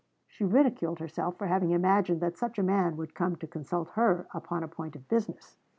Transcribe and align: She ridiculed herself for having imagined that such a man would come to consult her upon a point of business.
She 0.25 0.43
ridiculed 0.43 0.97
herself 0.97 1.37
for 1.37 1.45
having 1.45 1.69
imagined 1.69 2.21
that 2.21 2.35
such 2.35 2.57
a 2.57 2.63
man 2.63 2.97
would 2.97 3.13
come 3.13 3.35
to 3.35 3.45
consult 3.45 3.89
her 3.89 4.25
upon 4.33 4.63
a 4.63 4.67
point 4.67 4.95
of 4.95 5.07
business. 5.07 5.57